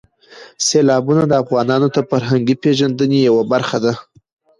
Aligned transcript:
سیلابونه 0.65 1.23
د 1.27 1.33
افغانانو 1.43 1.87
د 1.95 1.97
فرهنګي 2.09 2.55
پیژندنې 2.63 3.19
یوه 3.29 3.43
برخه 3.51 3.77
ده. 3.83 3.93